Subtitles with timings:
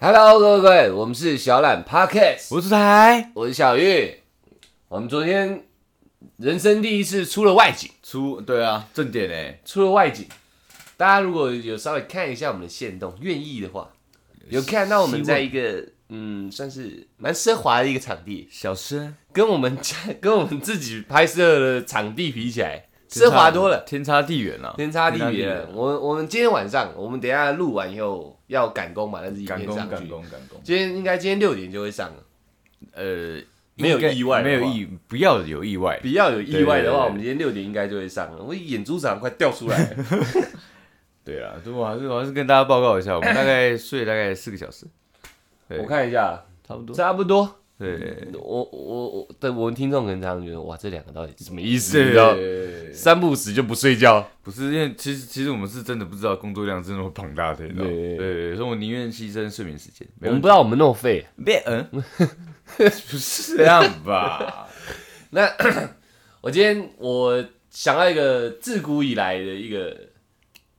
[0.00, 4.14] Hello，各位各位，我们是小懒 Podcast，我是台我是小玉。
[4.86, 5.64] 我们昨天
[6.36, 10.24] 人生第一次出了外景，出对啊，正点哎，出了外景。
[10.96, 13.90] 大家如果有稍微看一下我们的线动，愿意的话，
[14.48, 25.66] 有看到我们在一个嗯，算是蛮奢华的一个场地，小生跟我们家 跟我们自己拍摄的场地比起来，奢华多了，天差地远了，天差地远。
[25.74, 30.60] 我我们今天晚上，我们等一下录完以后要赶工嘛，那是一赶工上去赶工赶工。
[30.62, 32.22] 今天应该今天六点就会上了，
[32.92, 33.40] 呃，
[33.76, 35.98] 没有应该意外的没有意，不要有意外。
[36.02, 38.42] 不要有意外的话，对对对我们今天六点应该就会上了。
[38.42, 40.04] 我眼珠子好像快掉出来了。
[41.24, 44.86] 对啊，对我还是我还是跟大家报告一下，我们大概睡大概四个小时，
[45.68, 46.96] 对我看一下，差不多。
[46.96, 47.57] 差不多。
[47.78, 52.02] 对，我我我，对我们听众可能常常觉得，哇，这两个到底是什么意思？
[52.02, 52.34] 你知道，
[52.92, 54.28] 三不死就不睡觉。
[54.42, 57.90] 不是因为其实其实我们是真的不知道工作量是那么庞大的，你知道吗？
[57.90, 60.04] 对对，所以我宁愿牺牲睡眠时间。
[60.22, 61.24] 我们不知道我们那么废。
[61.44, 61.86] 别嗯，
[62.76, 64.66] 不是这样吧？
[65.30, 65.48] 那
[66.40, 69.96] 我今天我想到一个自古以来的一个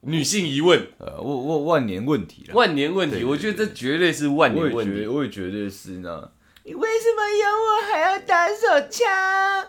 [0.02, 2.54] 女性疑问，呃，万万万年问题了。
[2.56, 3.24] 万年问题。
[3.24, 5.08] 我觉得这绝对是万年问题。
[5.08, 6.30] 我也觉得是呢。
[6.66, 9.08] 你为什么有我还要打手枪？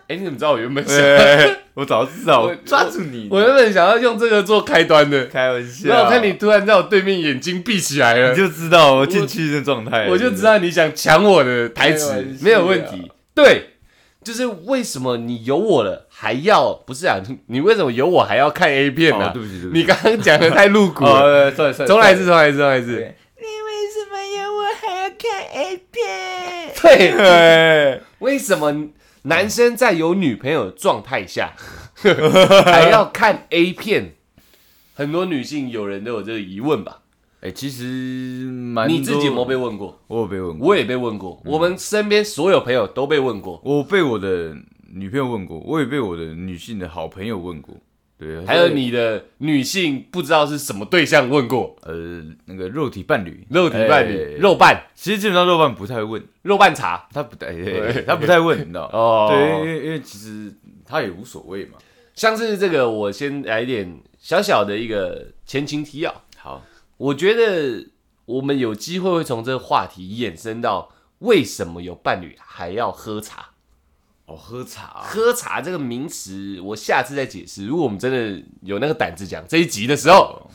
[0.07, 0.97] 哎，你怎么知道我原本想？
[1.73, 3.27] 我早知道，我我抓住你。
[3.31, 13.11] 我原本想要用这个做开端的，开玩笑，然后我看你突然在我对面眼睛闭起来了你，就知道我进去的状态，我就知道你想抢我的台词没有问题。
[13.33, 13.77] 对，
[14.23, 17.19] 就是为什么你有我了还要不是啊？
[17.25, 19.79] 你你为什么有我还要看 A 片呢、哦对不起，对不起。
[19.79, 21.47] 你刚刚讲的太露骨了。
[21.47, 22.91] 哦，算了算了，重来一次，重来一次，重来一次。
[22.91, 26.60] 你为什么有我还要看 A 片？
[26.81, 28.89] 对，对，为什么
[29.23, 31.53] 男生在有女朋友的状态下
[32.65, 34.15] 还要看 A 片？
[34.93, 36.99] 很多女性有人都有这个疑问吧？
[37.41, 37.83] 哎，其实
[38.51, 39.99] 蛮你自己有没有被问过？
[40.07, 43.59] 我有被问过，我也被问过，我们身边所有朋友都被问过。
[43.63, 44.55] 我被我的
[44.93, 47.75] 女朋友问过，我也被我的女性的好朋友问过。
[48.21, 57.51] 对，还有你的女性不知道是什么对象问过，呃那个肉体伴侣，肉体伴侣、哎肉伴、其实基本上肉伴不太会问，肉伴茶他不太，
[58.05, 58.83] 他不太问，你知道？
[58.93, 59.29] 哦。
[59.31, 60.53] 对，因为因为其实
[60.85, 61.79] 他也无所谓嘛。
[62.13, 66.21] 像是这个，我先来一点小小的一个前情提要。
[66.37, 66.63] 好，
[66.97, 67.87] 我觉得
[68.25, 73.50] 我们有机会会从这个话题衍生到为什么有伴侣还要喝茶？
[74.31, 77.65] 哦，喝茶，喝茶这个名词，我下次再解释。
[77.65, 80.47] 如果我们真的有那个胆子讲这一集的时候，哦，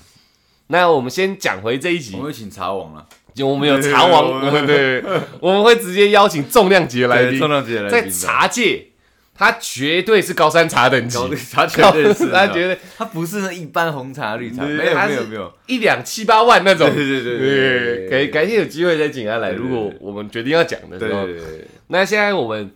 [0.69, 2.13] 那我们先讲回这一集。
[2.15, 2.19] 我。
[2.19, 7.39] 们会请茶王了，就我们有茶王，对对 对，我们会直接邀请重量级的来宾。
[7.39, 8.87] 重，量级的来在茶界，
[9.35, 11.29] 他绝对是高山茶等级，高
[11.67, 16.89] 茶绝对是，他绝对他不是那一般红茶绿茶，没有没有没有，一两七八万那种。
[16.89, 19.53] 对对对对，改改天有机会再请他来。
[19.53, 22.71] 如果我们决定要讲的时候，对对，那现在我们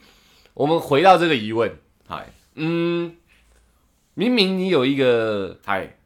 [0.61, 1.73] 我们回到这个疑问，
[2.07, 2.27] 嗨。
[2.57, 3.15] 嗯，
[4.13, 5.97] 明明你有一个嗨。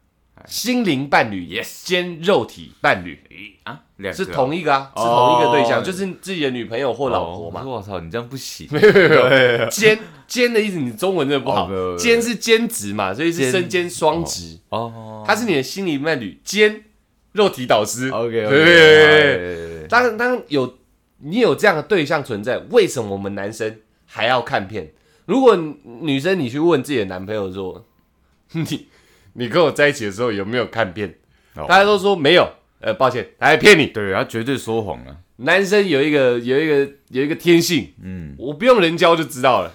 [0.47, 3.19] 心灵伴侣 Yes 兼肉体伴侣，
[3.63, 7.63] 啊，两个是同一个啊，是哦同一个对象，就是自己的女朋友或老婆嘛。
[7.65, 11.65] 我操，你这样不行，没有没有兼兼的意思，你中文真的不好。
[11.65, 14.57] 哦没有没有，兼是兼职嘛，所以是兼身兼双职。
[14.69, 15.21] 哦。
[15.27, 16.85] 他是你的心灵伴侣兼
[17.33, 18.09] 肉体导师。
[18.09, 20.77] ，OK 对，当当有
[21.17, 23.79] 你有这样的对象存在，为什么我们男生
[24.15, 24.93] 还要看片？
[25.25, 27.83] 如果女生你去问自己的男朋友说，
[28.53, 28.87] 你
[29.33, 31.13] 你跟我在一起的时候有没有看片？
[31.57, 32.47] 哦大家都说没有。
[32.79, 33.87] 呃，抱歉，他还骗你。
[33.87, 39.73] 对他绝对说谎了，男生有一个有一个有一个天性，嗯，我不用人教就知道了，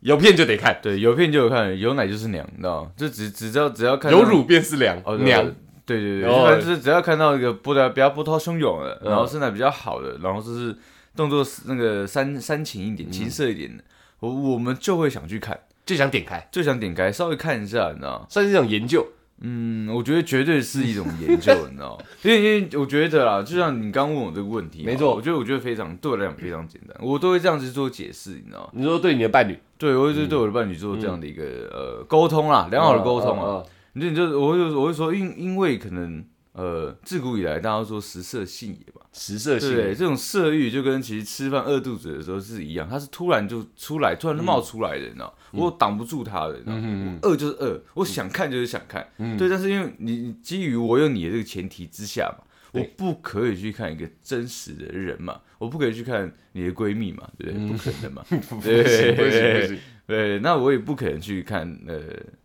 [0.00, 2.90] 有片就得看，对，有片就有看，有奶就是娘，你知道吗？
[2.96, 5.50] 就只只要只要看有乳便是娘哦，娘。
[5.86, 10.74] 对对对，就是只要看到一个波的比较波涛汹涌的，嗯然后身材比较好的，然后就是
[11.16, 13.84] 动作那个煽煽情一点、情色一点的，
[14.20, 18.26] 我我们就会想去看，就想点开，就想点开稍微看一下，你知道吗？
[18.28, 19.06] 算是一种研究。
[19.44, 22.04] 嗯，我觉得绝对是一种研究， 你知道吗？
[22.22, 28.70] 因为因为我觉得啦，就像你刚问我这个问题，没错我觉得我觉得非常对我来讲非常简单，我都会这样子做解释，你知道吗？
[28.72, 31.42] 你说对你的伴侣对，我会对对我的伴侣做这样的一个、
[31.72, 33.64] 呃沟通啦，良好的沟通啊。
[33.94, 49.36] 你就你就我就我会说，因因为可能呃自古以来大家都说食色性也嘛，食色性对，这种色欲就跟其实吃饭饿肚子的时候是一样，它是突然就出来，突然就冒出来的，你知道，我挡不住它的，你知道，嗯饿就是饿，我想看就是想看，嗯。
[49.36, 52.44] 对，但是因为你你基于我有你的这个前提之下嘛。
[52.72, 57.68] 我不可以去看一个真实的人嘛，我不可以去看你的闺蜜嘛，对不对？
[57.68, 62.00] 不可能嘛， 不行不行不行，对，那我也不可能去看呃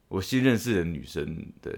[0.09, 1.25] 我新认识的女生
[1.61, 1.71] 的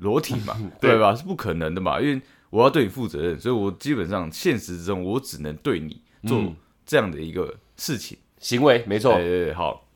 [0.00, 0.90] 裸体嘛， 对。
[0.90, 1.14] 对吧？
[1.14, 2.20] 是不可能的嘛，因为
[2.52, 6.54] 我要对你负责任，所以我基本上现实之中我只能对你做嗯
[6.84, 8.18] 这样的一个事情。
[8.38, 9.88] 行为没错对，对对，好。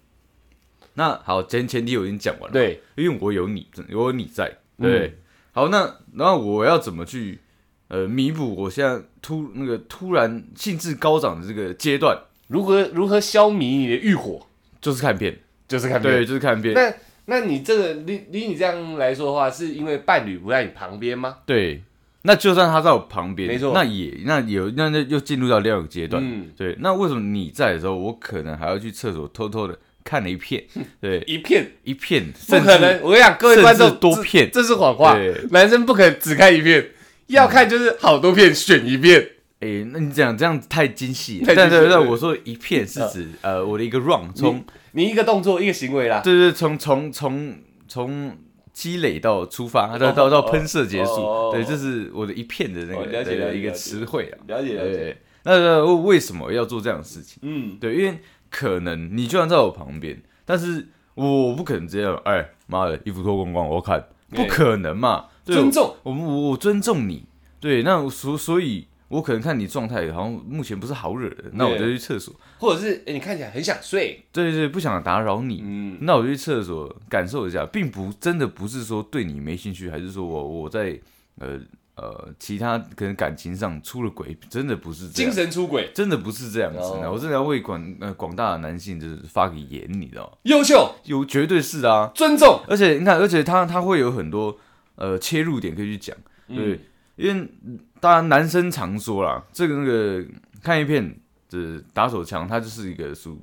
[0.94, 5.08] 那好，前前提我已经讲完了，，对，因为我有你，我有你在，对。
[5.08, 5.14] 嗯
[5.52, 7.40] 好，那然后我要怎么去
[7.88, 12.18] 呃弥补我现在突那个突然兴致高涨的这个阶段？
[12.48, 14.46] 如何如何消弭你的欲火，
[14.80, 15.38] 就是看片，
[15.68, 16.94] 就是看片对，就是看片，那
[17.26, 21.38] 那你这个离离你这样来说的话，是因为伴侣不在你旁边吗？
[21.44, 21.82] 对。
[22.26, 23.72] 那就算他在我旁边，没错。
[23.72, 26.76] 那也那有那那又进入到另外一个阶段，嗯，对。
[26.80, 30.64] 那为什么你在的时候，我可能还要去厕所偷偷的看了一片，
[31.00, 31.72] 对，一片。
[31.84, 33.00] 一片，不可能。
[33.02, 34.50] 我跟你讲，各位观众多片。
[34.52, 35.16] 这这是谎话。
[35.50, 36.90] 男生不可能只看一片，
[37.28, 39.30] 要看就是好多片选一片。
[39.60, 44.62] 哎、那你讲这样太精细了，太精细了但对对，我说一片是指呃我的一个 run，从
[44.92, 47.56] 你一个动作一个行为啦，对对从从从
[47.88, 48.36] 从
[48.76, 54.36] 积累到出发，到到到喷射结束，哦对，这是我的一片的那哦个、对了解了一个词汇啊。
[54.48, 55.16] 了解了解。
[55.44, 57.38] 那那为什么要做这样的事情？
[57.40, 58.18] 嗯，对，因为
[58.50, 65.96] 可能你就算在我旁边，但是我不可能这样哎妈的衣服脱光光我要看，不可能嘛，对尊重。
[66.02, 67.24] 我我我尊重你，
[67.58, 72.34] 对，那所所以，我可能看你状态好像目前不是好惹的，那我就去厕所。
[72.58, 80.98] 或者是、诶你看起来很想睡，对对，不想打扰你，嗯，那我就去厕所感受一下，并不真的不是说对你没兴趣，还是说我我在
[81.38, 81.60] 呃
[81.96, 85.30] 呃其他可能感情上出了轨，真的不是这精。
[85.30, 87.12] 神出轨，真的不是这样子的，哦。
[87.12, 90.32] 我真的要为广呃广大的男性就是发个言，你知道吗？
[90.42, 94.58] 优秀，有绝对是啊，尊重，而且你看，而且他他会有很多
[94.96, 96.16] 呃切入点可以去讲，
[96.48, 96.80] 嗯对，
[97.16, 100.24] 因为嗯当然男生常说啦，这个那个
[100.62, 101.18] 看一片
[101.50, 103.40] 的打手枪，它就是一个属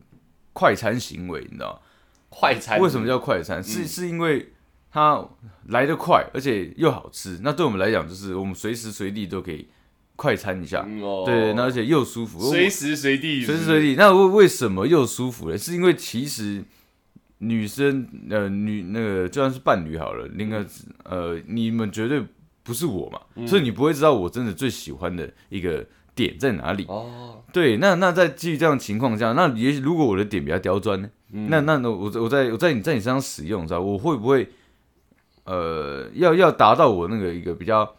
[0.53, 1.79] 快餐行为，你知道吗？
[2.29, 2.79] 快餐。
[2.79, 3.63] 为什么叫快餐？
[3.63, 4.53] 是是因为
[4.91, 5.23] 它
[5.67, 7.39] 来得快，而且又好吃。
[7.41, 9.67] 那对我们来讲，就是我们随时随地都可以
[10.15, 13.95] 快餐一下，嗯哦对，那而且又舒服，随时随地，随时随地。
[13.95, 15.57] 那为为什么又舒服呢？
[15.57, 16.63] 是因为其实
[17.39, 20.65] 女生呃女那个就算是伴侣好了，那个
[21.03, 22.23] 呃你们绝对
[22.63, 23.48] 不是我嘛，嗯。
[23.48, 26.86] 所以你不会知道我真的最喜欢的一个点在哪里。
[26.88, 31.10] 哦，对，那那在基于这样的情况下，那也许如果我的点比较刁钻呢？
[31.31, 31.48] 嗯。
[31.50, 34.50] 那那我我在我在你在你身上使用，知道我会不会
[35.45, 37.95] 呃要要达到我那个一个比较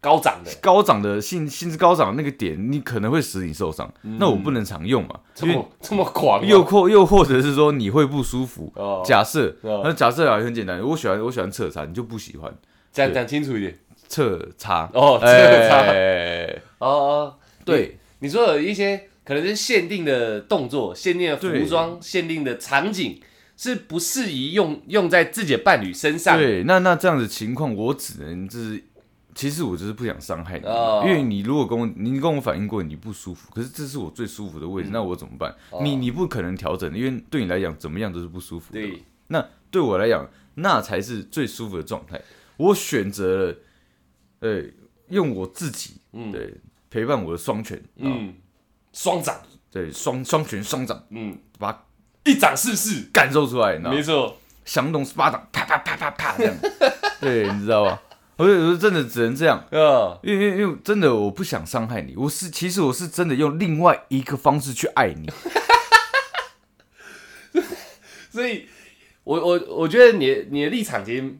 [0.00, 8.72] 高涨的，高涨的性性质高涨的那个点，你可能会使你受伤，那我不能常用嘛，嗯这么这么狂哦，又或又或者是说你会不舒服。
[8.76, 9.82] 哦，假设，哦。
[9.84, 12.52] 那假设啊很简单，我喜欢我喜欢侧插，你就不喜欢。
[12.92, 13.78] 讲讲清楚一点。
[14.08, 14.90] 侧插。
[14.92, 15.76] 哦，这哎个差。
[15.82, 17.34] 哎哦哦，
[17.64, 23.20] 对你说有一些可能是限定的动作、限定的服装、限定的场景，
[23.56, 26.38] 是不适宜用用在自己的伴侣身上。
[26.38, 28.82] 对，那那这样的情况，我只能就是，
[29.34, 35.54] 其实我就是不想伤害你，哦因为你如果跟我你跟我反映过你不舒服，可是这是我最舒服的嗯位置，那我怎么办？
[35.82, 38.80] 你你不可能调整的，因为对你来讲怎么样都是不舒服的。
[38.80, 42.20] 对，那对我来讲，那才是最舒服的状态。
[42.56, 43.56] 我选择了，
[44.40, 44.62] 呃，
[45.08, 46.54] 用我自己，嗯对，
[46.90, 48.34] 陪伴我的双拳，嗯，嗯，
[48.92, 49.40] 双掌，
[49.70, 51.86] 对，双双拳双掌，嗯，把
[52.24, 54.02] 一掌试试，感受出来，你知道吗没？
[54.02, 56.54] 错，降龙十八掌，啪啪啪啪啪这样，
[57.20, 58.02] 对，你知道吧？
[58.36, 65.28] 我有时候真的只能这样，呃，因为因为真的我不想伤害你，我是其实我是真的用另外一个方式去爱你，
[68.30, 68.68] 所以
[69.24, 71.36] 我我我觉得你的你的立场其实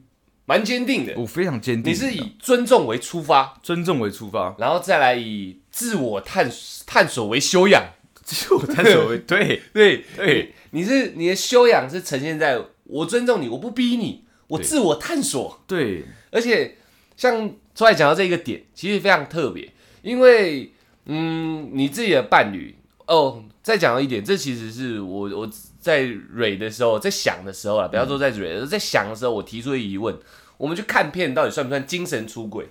[0.48, 1.92] 蛮坚定的，我非常坚定。
[1.92, 6.50] 你是以尊重为出发，尊重为出发，然后再来以自我探
[6.86, 7.84] 探索为修养。
[8.24, 15.62] 自我探索为 对对对，你是你的修养是呈现在我尊重你，我不逼你，我自我探索。
[15.66, 16.78] 对而且
[17.14, 20.72] 像出来讲到这一个点，其实非常特别，因为
[21.04, 22.74] 嗯，你自己的伴侣
[23.06, 25.50] 哦，再讲到一点，这其实是我我
[25.88, 30.14] 在蕊的时候，在想的时候啊，不要说在蕊，在想的时候，我提出的疑问：
[30.58, 32.68] 我们去看片到底算不算精神出轨？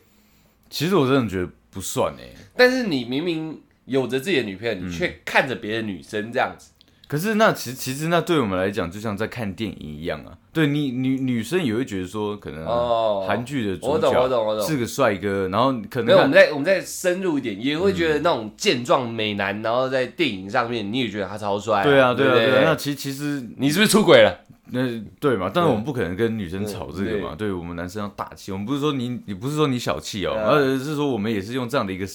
[0.69, 6.69] 其实我真的觉得不算哎、但是你明明有着自己的女朋友，你却看着别的女生这样子，
[7.07, 10.37] 可是那其实其实那对我们来讲，就像在看电影一样啊。
[10.57, 12.65] 对你女女生也会觉得说，可能
[13.27, 22.63] 韩剧的主我懂我角懂我懂是个帅哥，然后可没有，我能看们再我们再深入一点，也会觉得那种健壮美男，然后在电影上面你也觉得他超帅、对啊对啊不对啊。
[22.65, 24.35] 那其其实你是不是出轨了？
[24.71, 24.81] 那
[25.19, 32.05] 对嘛，但是我们不可能跟女生吵这个嘛，对我们男生要大气，我们不是说你你不是说你小气哦，嗯而是说我们也是用这样的一个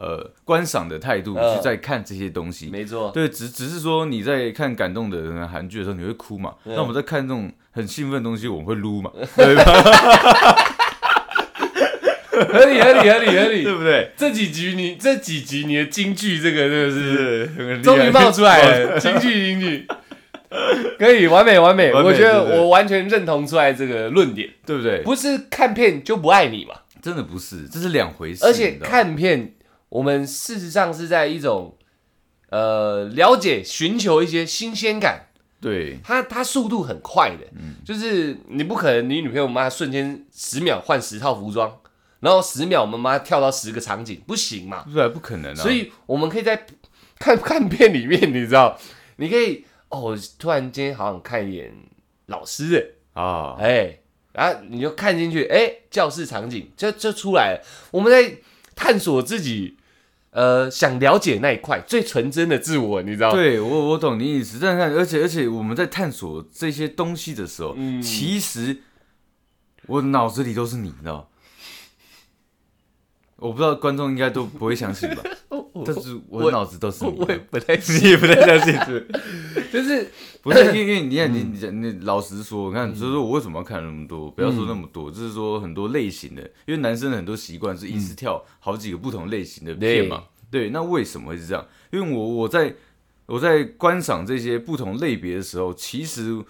[0.00, 2.70] 呃观赏的态度嗯去在看这些东西。
[2.70, 6.54] 没错，对，只只是说你在看感动的呃韩剧的时候，你会哭嘛？
[6.64, 9.12] 嗯那我们在看这种很兴奋的东西，我们会撸嘛？
[9.36, 9.62] 对吧？
[12.32, 14.10] 合理合理合理合理，对不对？
[14.16, 19.86] 这几集你这几集你的京剧这个真的是是终于冒出来了，京剧京剧，
[20.98, 25.02] 可以完美完美，我觉得我完全认同出来这个论点，对不对？
[25.02, 28.46] 不是看片就不爱你嘛，真的不是，这是两回事。
[28.46, 29.52] 而且看片，
[29.90, 31.76] 我们事实上是在一种
[32.48, 35.26] 呃了解、寻求一些新鲜感。
[35.60, 41.78] 对它它速度很快的，嗯就是你不可能你女朋友妈瞬间十秒换十套服装，
[42.20, 44.86] 然后十秒我们妈跳到十个场景，不行嘛。
[44.90, 45.54] 对，不可能啊。
[45.54, 46.64] 所以我们可以在
[47.18, 48.78] 看 看片里面，你知道，
[49.16, 51.70] 你可以哦，突然间好想看一眼
[52.24, 53.98] 老师的，啊，哎，
[54.32, 57.62] 然后你就看进去，哎，教室场景就就出来了。
[57.90, 58.38] 我们在
[58.74, 59.76] 探索自己，
[60.30, 63.32] 呃，想了解那一块最纯真的自我，你知道？
[63.32, 68.00] 对我我懂你意思，但是而且而且我们在探索这些东西的时候，嗯。
[68.00, 68.78] 其实
[69.86, 71.28] 我脑子里都是你，你知道？
[73.36, 75.22] 我不知道观众应该都不会相信吧，
[75.86, 79.06] 但是我脑子都是我你我也不太 你也不太相信，
[79.72, 80.10] 就是
[80.42, 84.30] 不是， 因为你看你你你老实说，你看就是说我为什么要看那么多？
[84.30, 90.24] 不要说那么多，就是说很多类型的，因为男生的很多习惯是一次跳好几个不同类型的片嘛。
[90.50, 91.66] 对，那为什么会是这样？
[91.92, 92.74] 因为我我在
[93.26, 96.42] 我在观赏这些不同类别的时候，其实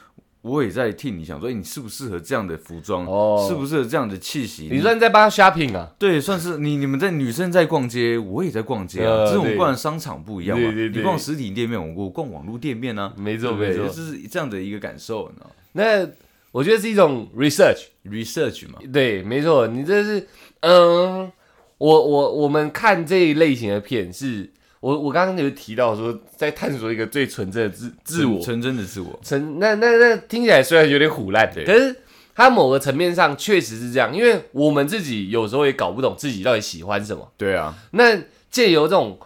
[0.43, 3.05] 我也在替你想说，哎，你适不适合这样的服装？
[3.07, 4.69] 哦适不适合这样的气息？
[4.71, 5.91] 你算在帮他 shopping 啊？
[5.99, 10.65] 对，算是你你们在女生在逛街，我也在逛街啊，呃只是我们逛的商场不一样嘛。
[10.65, 16.09] 对对对你逛实体店面，我我逛网络店面啊，没错没错就是这样的一个感受，你知道那
[16.53, 17.87] 我觉得是一种 research。
[18.05, 20.27] ？research 嘛，对，没错，你这是，
[20.61, 21.31] 嗯，
[21.77, 31.95] 我我我们看这一类型的片是，我我刚刚有提到说，在探索一个最纯真的自自我，纯真的自我，纯那那那听起来虽然有点虎烂，对可是
[32.35, 38.19] 它某个层面上确实是这样，因为我们自己有时候也搞不懂自己到底喜欢什么，对啊，那
[38.51, 39.19] 借由这种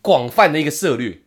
[0.00, 1.20] 广泛的一个涉略。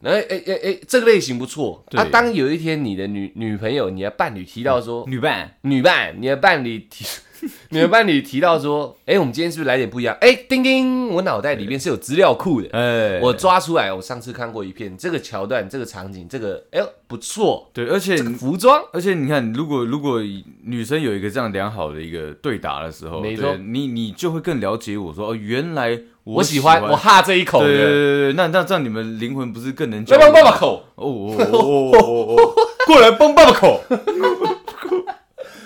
[0.00, 1.82] 然后，哎哎哎，这个类型不错。
[1.88, 7.06] 对啊，当有一天你的女女朋友、你的伴侣提到说，女伴，女伴，你的伴侣提，
[7.70, 10.16] 你们伴侣提到说，哎、我们今天是不是来点不一样？
[10.20, 13.92] 哎、叮叮，我脑袋里面是有资料库的，哎，我抓出来。
[13.92, 20.20] 我上次看过一片，这个桥段、这个场景、这个，哎呦不错，对，而且这个服装，而且你看，如果如果
[20.64, 23.56] 女生有一个这样良好的一个对答的时候，没错。
[23.56, 32.54] 你你就会更了解我说，哦，原来我喜欢，我哈这一口对对对的，对对，那那这样你们灵魂不是更能来帮爸爸口，哦哦哦哦，
[32.86, 33.80] 过来帮爸爸口，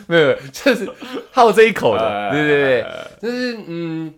[0.09, 0.91] 没有，就是
[1.31, 2.87] 好这一口的，哎对对对，
[3.21, 4.13] 就是嗯，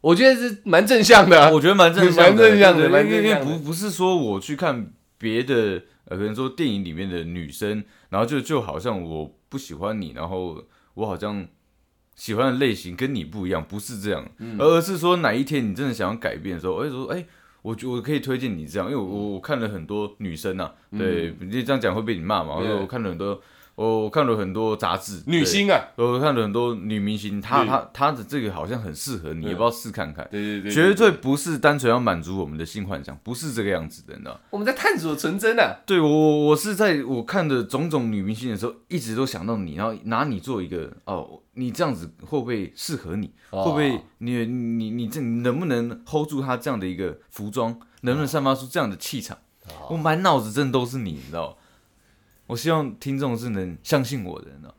[0.00, 3.46] 我觉得是蛮正向的啊、我觉得蛮正向的，蛮正向的因为因为正向的。
[3.46, 10.62] 不不是说我去看别的，呃，可能说电影里面的女生，然后就就好像我不喜欢你，然后
[10.94, 11.46] 我好像
[12.14, 14.56] 喜欢的类型跟你不一样，不是这样，嗯。
[14.58, 17.24] 而是说哪一天你真的想要改变的时候，我会说，哎、
[17.62, 22.56] 我觉我可以推荐你这样，因为我我我看了很多女生呐、啊，对，你这样讲会被你骂嘛？
[22.56, 23.40] 我说我看了很多，
[23.80, 30.28] 我我看了很多杂志，女星啊，我看了很多女明星，她她她的这个好像很适合你，嗯要不要试看看？
[30.30, 34.38] 对对对，绝对不是单纯要满足我们的性幻想，不是这个样子的，你知道？
[34.50, 43.32] 我们在探索纯真啊，对我，我我是在我看的种种女明星的时候，一直都想到你，然后拿你做一个哦，你这样子会不会适合你？
[43.48, 47.74] 哦会不会你你你这能不能 hold 住她这样的一个服装？
[48.02, 49.38] 能不能散发出这样的气场？
[49.68, 51.54] 哦我满脑子真的都是你，你知道吗？
[52.50, 54.74] 我希望听众是能相信我的，你知道？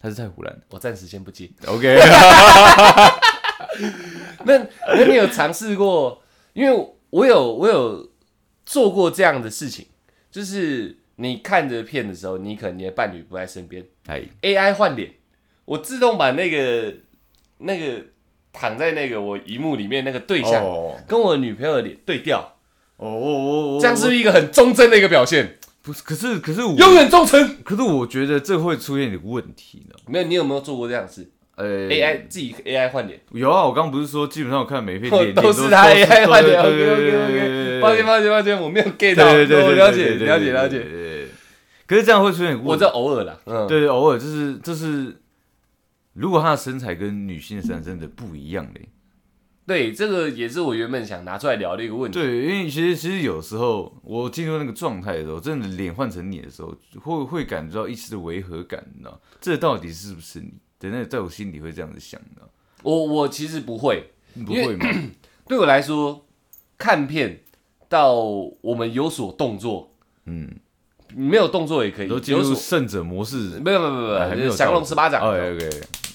[0.00, 0.62] 他是太胡乱了。
[0.70, 1.48] 我暂时先不接。
[1.66, 1.96] OK，
[4.44, 4.58] 那
[4.96, 6.22] 那你有尝试过？
[6.54, 8.10] 因为我有我有
[8.64, 9.86] 做过这样的事情，
[10.30, 15.12] 就是你看着片的时候，你可能你的伴侣不在身边哎，，AI 换脸，
[15.66, 16.94] 我自动把那个
[17.58, 18.02] 那个
[18.50, 22.56] 躺在那个我荧幕里面那个对象，哦跟我女朋友的脸对调，
[22.96, 25.58] 哦哦哦，这样是不是一个很忠贞的一个表现？
[25.82, 26.02] 不是？
[26.02, 27.62] 可是可是我永远忠诚。
[27.62, 29.96] 可是我觉得这会出现一个问题呢。
[30.06, 36.58] 没有，你有没有做过这样的事呃？AI 自己 AI 换脸，有啊，我刚刚不是说基本上我看每片脸 都是他 AI 换脸。
[36.58, 39.26] OK OK OK，对抱歉抱歉抱歉，我没有 get 到。
[39.34, 40.68] 了解了解了。
[40.68, 41.28] 解。
[41.86, 45.14] 可是这样会出现我这偶尔啦，嗯，对对，偶尔就是就是，
[46.14, 48.88] 如果他的身材跟女性的身材真的不一样嘞，
[49.72, 52.18] 对，这个也是我原本想拿出来聊的一个问题。
[52.18, 59.20] 对，因为其实其实有时候我进入那个状态的时候，真的脸换成你的时候，会会感觉到一丝的违和感，你知道？
[59.40, 60.52] 这到底是不是你？
[60.78, 62.42] 的那在我心里会这样子想的，
[62.82, 64.10] 我我其实不会，
[64.44, 64.86] 不会吗？
[65.46, 66.26] 对我来说，
[66.76, 67.40] 看片
[67.88, 68.14] 到
[68.60, 69.94] 我们有所动作，
[70.26, 70.50] 嗯，
[71.14, 75.22] 没有动作也可以，都进入有所胜者模式，没有没有没有降龙十八掌。
[75.22, 75.70] OK OK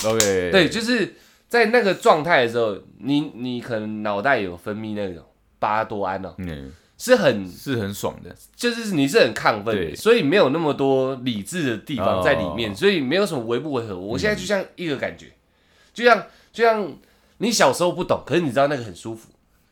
[0.05, 1.15] OK，对，就是
[1.47, 5.23] 在那个状态的时候，你你可能脑袋有分泌那种
[5.59, 8.35] 巴多胺哦，嗯，是很是很爽的。
[8.55, 9.95] 就是你是很亢奋的，对。
[9.95, 12.75] 所以没有那么多理智的地方在里面，哦。
[12.75, 13.97] 所以没有什么违不违和。
[13.97, 15.27] 我现在就像一个感觉，
[15.93, 16.91] 就像就像
[17.37, 19.29] 你小时候不懂，可是你知道那个很舒服，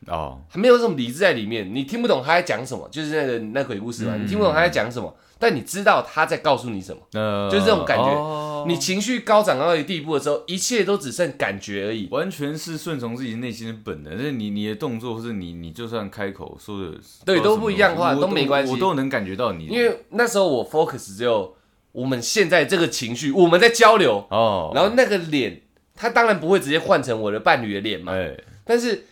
[0.07, 4.23] 哦，还没有什么理智在里面，你听不懂他在讲什么，就是那个那鬼故事嘛，嗯。
[4.23, 7.01] 你听不懂他在讲什么，但你知道他在告诉你什么。
[7.11, 8.05] 那就是这种感觉。
[8.05, 12.07] 哦你情绪高涨到一个地步的时候，一切都只剩感觉而已。
[12.11, 18.73] 完全是顺从自己内心的本能，就是你你的动作，或是你你就算开口说的，对都不一样的话都没关系。
[18.73, 21.55] 我都能感觉到你，因为那时候我 focus 只有
[21.91, 25.61] 我们现在这个情绪，我们在交流，哦，然后那个脸，
[25.95, 29.05] 他当然不会直接换成我的伴侣的脸嘛，哎，但是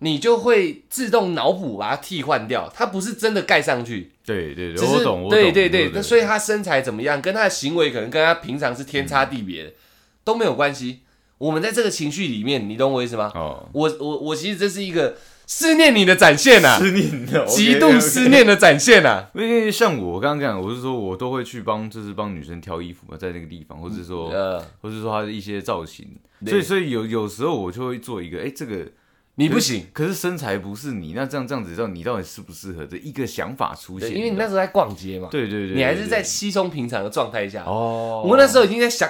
[0.00, 9.72] 你就会自动脑补把它替换掉，它不是真的盖上去，对对对，我懂，我懂对对对，那所以他身材怎么样，跟他的行为可能跟他平常是天差地别的，
[10.24, 11.00] 都没有关系。
[11.38, 13.32] 我们在这个情绪里面，你懂我意思吗？
[13.34, 15.16] 哦，我我我其实这是一个
[15.46, 19.30] 思念你的展现啊，思念的， 极度思念的展现啊。
[19.34, 26.06] 因为像我刚刚讲，我是说我都会去帮，就是帮女生挑衣服嘛，在那个地方，或者说，呃，或者说她的一些造型，
[26.44, 28.86] 对所以所以有有时候我就会做一个，哎，这个
[29.40, 37.64] 你不行，可是身材不是你，那这样这样子，让你到底适不适合这一个想法出现，因为你那时候在逛街嘛，对对对，你还是在稀松平常的状态下。
[37.64, 39.08] 哦，我那时候已经在想，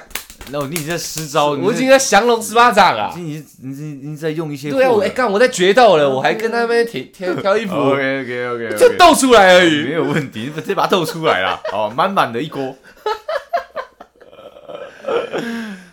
[0.52, 3.12] 那你已经在施招，我已经在降龙十八掌啊。
[3.16, 9.82] 你你你你在用一些对啊，我哎干，我在决斗了，我还跟他们挑 挑挑衣服，OK OK OK，就斗出来而已。
[9.82, 9.94] 没。
[9.94, 12.76] 有问题，你直接把它斗出来了， 哦，满满的一锅，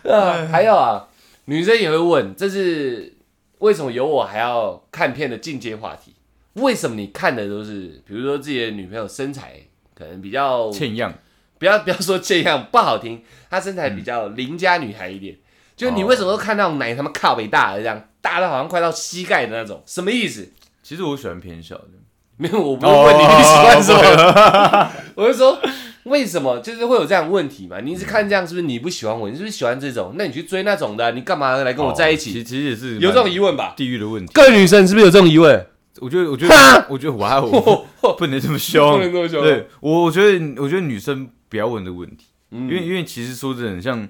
[0.08, 1.08] 啊，还有啊，
[1.46, 3.14] 女生也会问，这是
[3.58, 6.14] 为什么有我还要看片的进阶话题？
[6.54, 9.60] 为什么你看的都是，比如说自己的女朋友身材
[9.94, 11.12] 可能比较，欠样，
[11.58, 15.36] 不要 不要说这样不好听，她身材比较邻家女孩一点，
[15.76, 20.52] 就你为什么都看那种奶他妈靠北大的这样，大到好像快到膝盖的那种，什么意思？
[20.82, 21.90] 其实我喜欢偏小的，
[22.36, 25.60] 没有，我不是问你你喜欢什么，我 是说
[26.08, 27.80] 为什么就是会有这样的问题嘛？
[27.80, 29.28] 你一直看这样是不是你不喜欢我？
[29.28, 30.14] 你是不是喜欢这种？
[30.16, 32.30] 那你去追那种的啊、你干嘛来跟我在一起？
[32.30, 33.74] 哦其其实也是有这种疑问吧？
[33.76, 34.32] 地域的问题。
[34.32, 35.66] 各位女生是不是有这种疑问？
[36.00, 44.08] 我觉得，我觉得，我觉得，哇哦， 不能这么凶，不能这么凶对，我我觉得，我觉得女生不要问这个问题，嗯因为因为其实说真的，像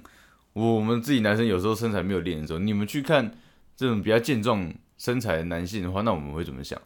[0.53, 3.33] 我们自己男生有时候身材没有练的时候，你们去看
[3.75, 6.79] 这种比较健壮身材的男性的话，那我们会怎么想？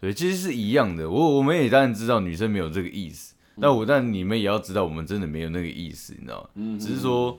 [0.00, 1.10] 对，其实是一样的。
[1.10, 6.48] 我我们也当然知道女生没有这个意思，那我但你们也要知道，我们真的没有那个意思，你知道吗？
[6.54, 7.38] 嗯只是说，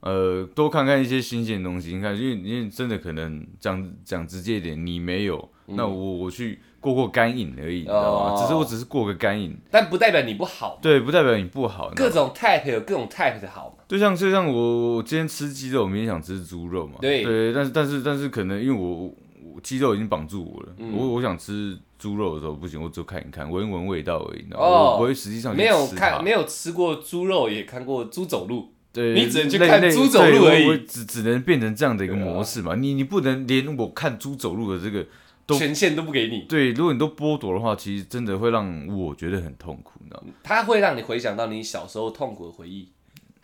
[0.00, 1.94] 呃，多看看一些新鲜的东西。
[1.94, 8.40] 你看，因为因为真的可能讲讲直接一点，你没有，那我我去过过干瘾而已，你知道吗？
[8.42, 11.90] 只是我只是过个干瘾，但不代表你不好，对，不代表你不好。
[11.90, 13.84] 你知道吗各种 type 有各种 type 的好嘛。
[13.86, 19.14] 就像就像我我今天吃鸡肉，我明天想吃猪肉嘛，对对，但是但是但是可能因为我
[19.54, 28.72] 我鸡肉已经绑住我了，嗯我我想吃猪肉的时候不行，我只有看一看，闻一闻味道而已，哦我不会实际上没有看，没有吃过猪肉，也看过猪走路。
[28.92, 32.74] 对，你只能去看猪走路而已我我只只能变成这样的一个模式嘛。
[32.74, 35.06] 你你不能连我看猪走路的这个
[35.46, 40.34] 都权限都不给你，对，如果你都剥夺的话，其实真的会让我觉得很痛苦，你知道吗？
[40.42, 42.88] 它会让你回想到你小时候痛苦的回忆。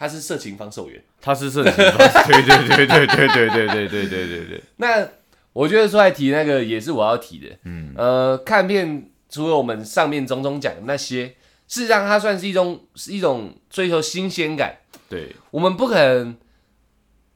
[0.01, 1.03] 他是色情防守员。
[1.21, 5.09] 他是色情方， 对对对对对对对对对对对对，那
[5.59, 7.49] 我觉得出来提那个也是我要提的。
[7.65, 11.35] 嗯，呃，看片除了我们上面种种讲的那些，
[11.67, 14.77] 事实上它算是一种是一种追求新鲜感。
[15.09, 16.37] 对，我们不可能，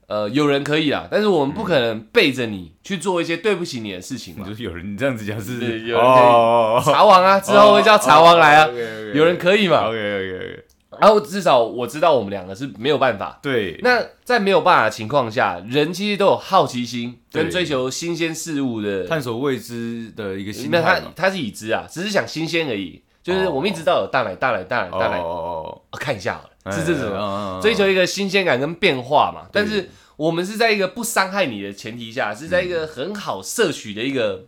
[0.07, 4.47] 呃，有人可以啦，但是我们不可能背着你去做一些对不起你的事情嘛。
[4.47, 8.69] 就是有人你这样子讲是对有人可以哦，茶王啊，之后会叫茶王来啊，
[9.15, 10.65] 有人可以嘛？OK OK OK，
[11.03, 13.41] 然后至少我知道我们两个是没有办法。
[13.43, 19.05] 对，那在没有办法的情况下，人其实都有好奇心跟追求新鲜事物的。
[19.09, 21.07] 探索未知的一个心那态那。
[21.07, 23.03] 他他是已知啊，只是想新鲜而已。
[23.21, 23.51] 就是哦。
[23.51, 24.91] 我们一直都有大奶大奶大奶。
[24.93, 25.83] 大奶，哦哦。
[25.91, 27.11] 哦看一下好了，哦，是这种。
[27.11, 29.49] 种追求一个新鲜感跟变化嘛。
[29.53, 34.45] 但是我们是在一个不伤害你的前提下，是在一个很好摄取的一个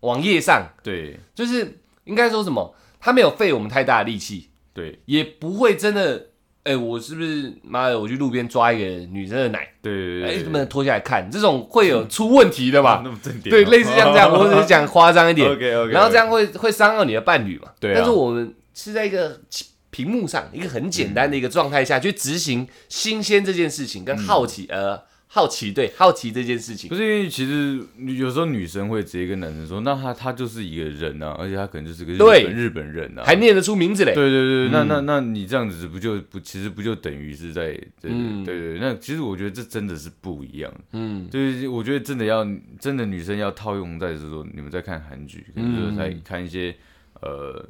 [0.00, 1.20] 网页上，对。
[1.32, 6.26] 就是应该说什么，他没有费我们太大的力气，对也不会真的，
[6.64, 11.30] 哎、我是不是妈的，我去路边抓一个女生的奶，对、对对，怎么能脱下来看？
[11.30, 13.00] 这种会有出问题的吧？
[13.04, 13.50] 那么正点？
[13.50, 17.68] 对，类似像这样，我只是讲夸张一点，OK OK，然后这样会会伤到你的伴侣嘛？
[17.80, 19.40] 对啊但是我们是在一个
[19.90, 25.00] 屏幕上，一个很简单的一个状态下去执行新鲜这件事情，跟好奇、呃
[25.36, 26.96] 好奇，对，好奇这件事情不。
[26.96, 27.78] 是因为其实
[28.16, 34.14] 有时候女生会直接跟男生说，那他他就是一个人啊，而且他可能就是个日对本日本人啊，还念得出名字嘞？
[34.14, 40.72] 对对对，那嗯那那你这样子不就不其实不就等于是在对嗯对对，那其实我觉得这真的是不一样。
[40.92, 42.42] 嗯，就是我觉得真的要
[42.80, 46.74] 真的女生要套用在就是说你们在看韩剧，可能就是在看一些
[47.20, 47.62] 呃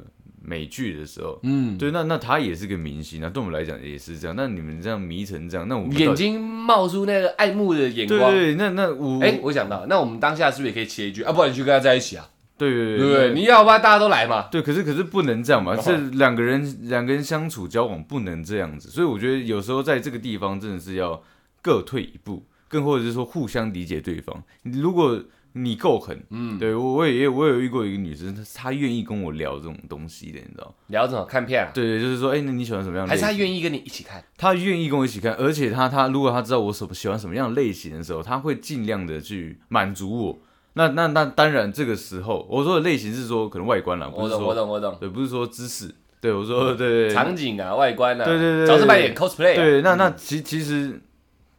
[0.49, 4.33] 美剧的时候，嗯，对，那那他也是个明星啊，对我们来讲也是这样。
[4.33, 8.31] 那你们这样迷成这样，那我们眼睛冒出那个爱慕的眼光。
[8.31, 11.33] 对那那我哎，我想到，那我们当下是不是也可以切一句啊？
[11.33, 12.29] 不然你去跟他在一起啊？
[12.57, 13.33] 对对对？
[13.33, 14.47] 你要不然大家都来嘛。
[14.49, 21.21] 对，可是可是不能这样嘛，哦这两个人两个人相处交往不能这样子，所以我觉得有时候在这个地方真的是要
[21.61, 24.41] 各退一步，更或者是说互相理解对方。
[24.63, 25.21] 如果
[25.63, 30.73] 你够狠，嗯，对我我也我有遇过一个女生，她她愿意跟我聊这种东西的，你知道？
[30.87, 31.25] 聊什么？
[31.25, 31.71] 看片啊？
[31.73, 33.45] 对对，就是说，哎、那你喜欢什么样的还是他类型？
[33.45, 34.23] 愿意跟你一起看？
[34.37, 40.39] 她愿意跟我一起看，而且她她如果她知道我什么喜欢什么样的类型的时候，她会尽量的去满足我。
[40.73, 44.95] 那那那当然，这个时候我说的类型是说可能外观啦，不我懂，我懂，我懂。
[44.99, 45.93] 对，不是说姿势。
[46.19, 49.55] 对，我说对场景啊，外观啊，对对对角色扮演 cosplay 啊。
[49.55, 50.99] 对，那那其其实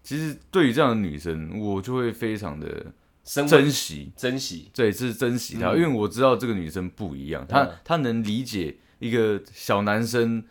[0.03, 2.87] 其实对于这样的女生，我就会非常的深
[3.35, 4.71] 珍珍惜，珍惜。
[4.75, 10.45] 对，是珍惜她，嗯因为我知道这个女生不一样，她嗯她能理解一个小男生。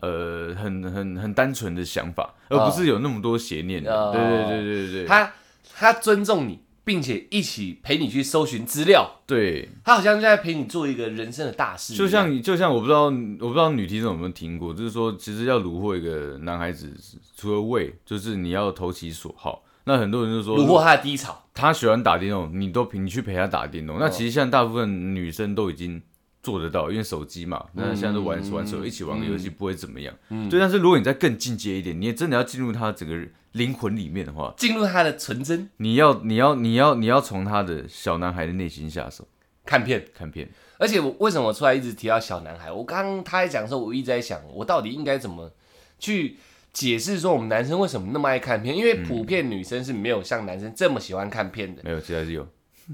[0.00, 3.94] 呃，很很很单纯的想法，而不是有那么多邪念的。
[3.94, 5.32] 哦对对对对对，他
[5.76, 9.20] 他尊重你，并且一起陪你去搜寻资料。
[9.24, 16.92] 对，他好像在陪你做一个人生的大事，就像就像我不知道我不知道女听众有没有听过，就是说其实要虏获一个男孩子，
[17.36, 19.62] 除了为，就是你要投其所好。
[19.84, 21.42] 那很多人就说，虏获他的低潮。
[21.54, 23.98] 他喜欢打电动，你都陪你去陪他打电动。
[23.98, 26.00] 那其实现在大部分女生都已经
[26.42, 30.14] 做得到，因为手机嘛，那现在都玩玩手，一起玩个游戏不会怎么样。
[30.50, 33.14] 对，但是如果你再更进阶一点，你也真的要进入他整个
[33.52, 39.28] 灵魂里面的话，进入他的纯真你要你要你要你要从他的小男孩的内心下手
[39.66, 40.04] 看片。
[40.14, 40.48] 看片。
[40.78, 42.72] 而且我为什么出来一直提到小男孩？
[42.72, 45.52] 我刚刚他在讲的时候，我一直在想，我到底应该怎么
[45.98, 46.38] 去
[46.72, 48.76] 解释说我们男生为什么那么爱看片？
[48.76, 51.82] 因为普遍女生是没有像男生这么喜欢看片的。
[51.84, 52.46] 没有，其他是有。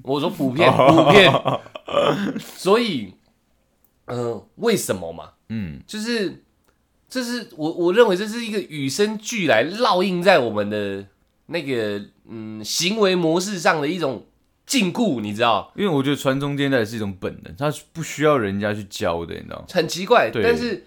[0.02, 1.32] 我说普遍， 普遍，
[2.38, 3.14] 所以，
[4.04, 5.30] 呃，为什么嘛？
[5.48, 6.44] 嗯，就是，
[7.08, 11.06] 这是我我认为这是一个与生俱来烙印在我们的
[11.46, 14.26] 那个嗯行为模式上的一种
[14.66, 15.72] 禁锢，你知道？
[15.74, 19.64] 因为我觉得传宗接代是一种本能，他不需要人家去教的，你知道吗？
[19.70, 20.84] 很奇怪，但是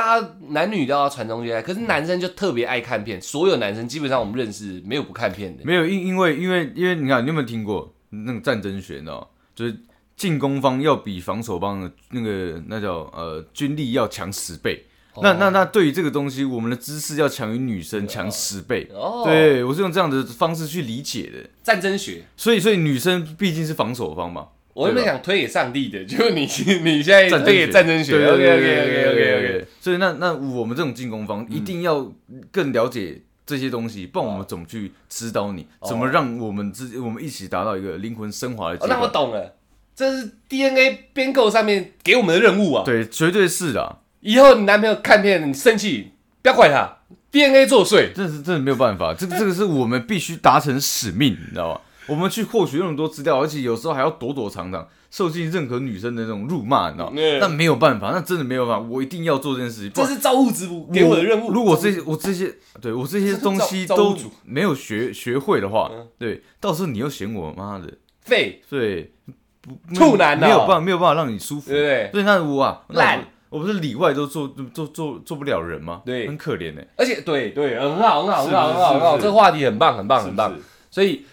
[0.00, 5.62] 大家男女都要传宗接代，可是男生就特别爱看片，所有男生基本上我们认识没有不看片的。
[5.62, 8.94] 没有，因因为因为因为你看，你有没有听过那个战争学？
[8.94, 9.30] 你知道？
[9.54, 9.78] 就是
[10.16, 14.86] 进攻方要比防守方的那个那叫呃军力要强十倍。
[15.20, 18.88] 那那那对于这个东西，我们的知识要强于女生强十倍。
[18.94, 24.48] 哦，，对我是用这样的方式去理解的，战争学，所以所以女生毕竟是防守方嘛，
[24.80, 32.10] 我原本想推给上帝的，结果你你现在推给战争学对，OK 对 OK 对 OK 对 OK 对 OK，对所以那那我们这种进攻方一定要
[32.50, 35.66] 更了解这些东西，不然我们怎么去指导你？
[35.86, 39.08] 怎么让我们之我们一起达到一个灵魂升华的那我？
[39.08, 39.56] 懂了，
[39.94, 42.84] 这是 DNA 编构上面给我们的任务啊。
[42.84, 43.98] 对，绝对是的。
[44.20, 46.12] 以后你男朋友看片你生气，
[46.42, 46.98] 不要怪他
[47.32, 48.12] ，DNA 作祟。
[48.14, 51.80] 这是真的没有办法，这个这个是我们必须达成使命，你知道吗？
[52.10, 59.92] 我们去获取那么多资料，而且有时候还要躲躲藏藏，受尽任何女生的那种辱骂，你知道那没有办法，那真的没有办法，我一定要做这件事情。
[59.92, 61.52] 这是造物之物给我的任务。
[61.52, 67.86] 如果这些我这些对我这些东西都没有学学会的话嗯，对，到时候你又嫌我妈的，
[68.22, 69.12] 废，对，
[69.60, 71.86] 不处男哦没有办法没有办法让你舒服对不。
[71.86, 72.10] 对？
[72.12, 76.02] 所以那我啊，烂我不是里外都做做做做不了人吗？
[76.04, 76.82] 对很可怜呢。
[76.96, 80.56] 而且对对，很好很好很好很好很好，是这个话题很棒很棒很棒。
[80.90, 81.24] 所以，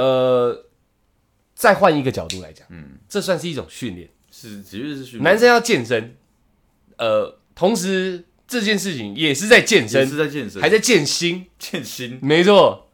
[0.00, 0.64] 呃，
[1.56, 4.08] 再换一个角度来讲，嗯，这算是一种训练。
[4.30, 6.14] 是其实是训练男生要健身，
[6.98, 11.46] 呃，同时这件事情也是在健也身，是在健身，还在健心。
[11.58, 12.20] 健心。
[12.22, 12.88] 没错，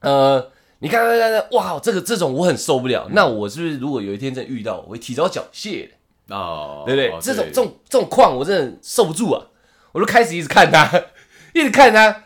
[0.00, 3.08] 呃，你看看看看，哇，这个这种我很受不嗯了。
[3.12, 7.08] 那我是不是如果有一天真遇到，我会提早缴械的，哦，对不对？
[7.10, 9.46] 哦这种这种这种况我真的受不住啊！
[9.92, 10.92] 我就开始一直看他，
[11.54, 12.24] 一直看他，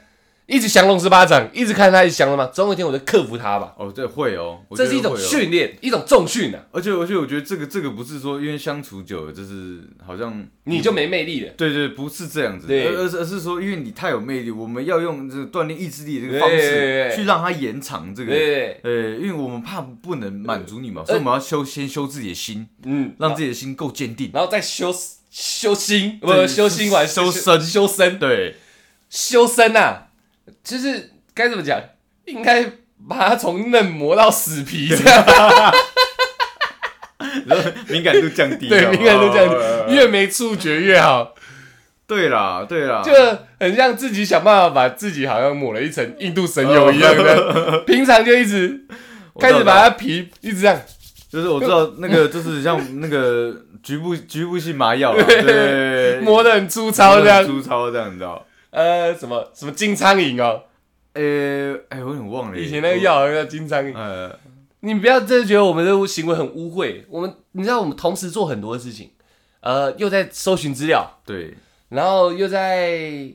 [0.53, 3.73] 一直降龙十八掌，一直看他，一直降了吗，总有一天我就克服他吧。
[3.79, 5.17] 哦，这会哦，我这是一种。
[5.17, 11.53] 训练，一种重训啊，而且而且我觉得这个这个不是说因为相处久了，就是好像你就没魅力了。
[11.57, 18.33] 对对，不是这样子，对而而是而是说，因为你太有魅力，我们要用这个锻炼意志力的这个方对对式对去让它延长这个。
[18.33, 24.31] 对，呃，因为我们怕不能满足你嘛，所以我们要修先修自己的心，嗯，让自己的心够坚定。
[24.35, 24.95] 然后再修
[25.31, 28.57] 修心，不对修心完修身修身，对，
[29.09, 30.09] 修身啊，
[30.65, 31.81] 就是该怎么讲？
[32.27, 32.65] 应该
[33.09, 35.25] 把它从嫩磨到死皮这样，
[37.47, 41.35] 然后敏感度降低，对，敏感度这样哦子，越没触觉越好，
[42.07, 43.13] 对啦，对啦，就
[43.59, 48.87] 很像自己想办法把自己好像抹了一层印度神油一样的，平常就一直
[49.41, 50.81] 开始把它皮一直这样，
[51.29, 53.53] 就是我知道那个就是像那个
[53.83, 58.47] 局部局部性麻药 啦，对，磨得很粗糙这样，粗糙这样，你知道？
[58.73, 60.65] 呃，什么什么金苍蝇哦，
[61.13, 63.97] 呃，哎，我有点忘了，以前那个药好像叫金苍蝇。
[63.97, 64.39] 呃，
[64.81, 69.11] 你不要真的觉得我们的行为很污秽，我们你知道我们同时做很多事情，
[69.61, 71.55] 呃，又在搜寻资料，对。
[71.91, 73.31] 然后又在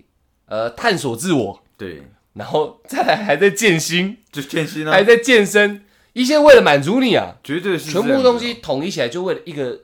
[0.47, 2.01] 呃探索自我，对，
[2.33, 4.91] 然后再来还在健心，就健心啊。
[4.91, 8.17] 还，在健身，一切为了满足你啊，绝对是全这样子啊。
[8.17, 9.79] 部东西统一起来就为了一个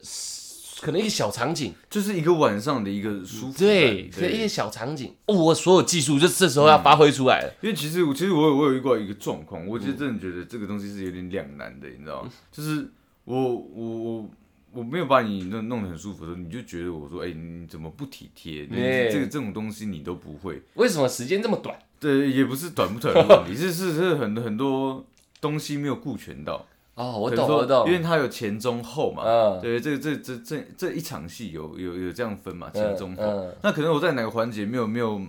[0.84, 12.30] 可能一个小场景，就是一个晚上的一个舒服感，对，可能一个小场景，哦，我所有技术就这时候要发挥出来了，因为其实我其实我有我有遇过一个状况，我其实真的觉得这个东西是有点两难的，你知道吗？
[12.52, 12.86] 就是
[13.24, 14.30] 我我我
[14.74, 18.68] 我没有把你弄弄得很舒服的时候，你就觉得我说，哎、你怎么不体贴？
[18.70, 20.62] 你对这个这种东西你都不会。
[20.74, 21.78] 为什么时间这么短？
[22.00, 25.06] 对，也不是短不短的问题，是是是很很多
[25.40, 26.66] 东西没有顾全到。
[26.96, 29.24] 哦，我懂我懂，因为它有前中后嘛。
[29.26, 33.24] 嗯对，这这这这这一场戏有有有这样分嘛，前中后。
[33.24, 35.20] 嗯那可能我在哪个环节没有没有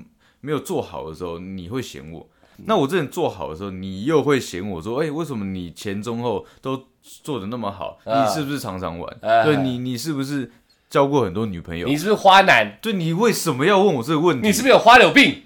[0.40, 2.29] 没有做好的时候，你会嫌我。
[2.66, 7.98] 那我真的做好的时候，你又会嫌我说，哎、为什么你前中后都做的那么好？
[8.05, 9.16] 啊你是不是常常玩？
[9.22, 10.53] 啊对你，你是不是
[10.88, 11.96] 交过很多女朋友你？
[11.96, 12.79] 是不是花男？
[12.81, 14.46] 对你为什么要问我这个问题？
[14.46, 15.42] 你是不是有花柳病？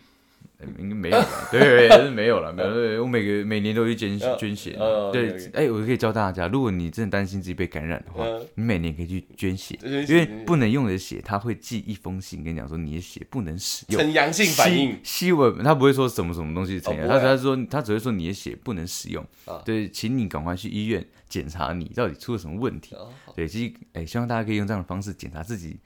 [0.58, 2.74] 哎应该没有了， 对没有了，没有。
[2.74, 14.00] 对我每个每年都去捐呃捐血呃，对哎，我可以教大家，如果你真的担心自己被感染的话嗯，你每年可以去捐血，因为不能用的血，他会寄一封信跟你讲说你的血不能使用。
[14.00, 19.62] 呈阳性反应西西文他不会说什么什么东西呈阳，他只是说他只会说你的血不能使用啊。
[19.64, 22.96] 对，请你赶快去医院检查你到底出了什么问题。
[22.96, 25.78] 哦对，其实哎，希望大家可以用这样的方式检查自己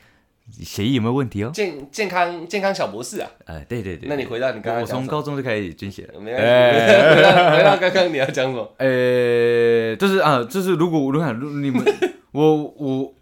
[0.50, 1.50] 血液有没有问题哦。
[1.54, 4.08] 健健康健康小博士啊，哎，对对对。
[4.08, 6.20] 那你回到你刚刚我我从高中就开始捐血了。
[6.20, 8.74] 没关系，回到 回到刚刚你要讲什么？
[8.78, 11.82] 呃，就是啊，就是如果如果你们
[12.32, 13.14] 我我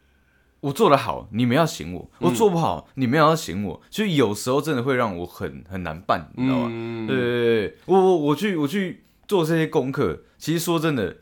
[0.61, 3.81] 我做的好，你们要醒我；我做不好，你们也要醒我。
[3.91, 7.07] 所以有时候真的会让我很很难办，你知道吗？
[7.07, 11.17] 对对对，我我我去我去做这些功课，其实说真的，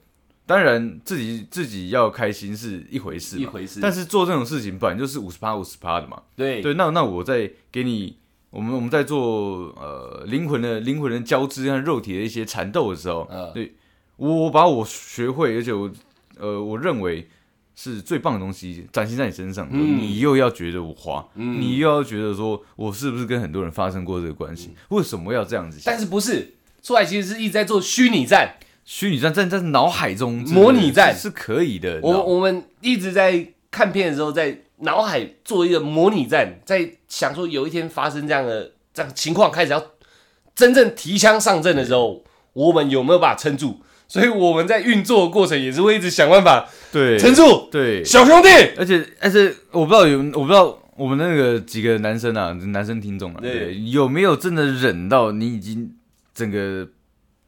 [0.48, 6.22] 当然自己自己要开心是一回事，一回事，但是做这种事情本来就是五十趴五十趴的嘛。
[6.34, 6.62] 对。
[6.62, 8.16] 对，那那我再给你，
[8.48, 13.52] 我们我们在做呃灵魂的灵魂的交织和肉体的一些缠斗的时候，嗯。
[13.52, 13.74] 对
[14.16, 15.90] 我我把我学会，而且我
[16.38, 17.28] 呃我认为
[17.76, 19.98] 是最棒的东西展现在你身上，嗯。
[19.98, 21.60] 你又要觉得我花，嗯。
[21.60, 24.70] 你又要觉得说我是不是跟很多人发生过这个关系？
[24.88, 25.78] 为什么要这样子？
[25.84, 28.54] 但是不是出来其实是一直在做虚拟战，
[28.90, 31.14] 虚拟战在在脑海中模拟战。
[31.14, 39.86] 是是可以的，我我们一直在看片的时候，在脑海做一个模拟战，在想说有一天发生这样的这样情况，开始要
[40.54, 42.24] 真正提枪上阵的时候，
[42.54, 43.76] 我们有没有办法撑住？
[44.08, 47.18] 所以我们在运作的过程也是会一直想办法对。
[47.18, 48.48] 撑住，对，小兄弟。
[48.78, 53.66] 而且而且我不知道有我不知道我们那个几个男生啊，男生听众啊，对。
[53.66, 55.92] 对，有没有真的忍到你已经
[56.32, 56.88] 整个